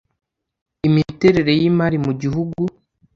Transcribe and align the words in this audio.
imiterere 0.87 1.51
y 1.61 1.63
imari 1.69 1.97
mu 2.05 2.11
gihugu 2.21 2.61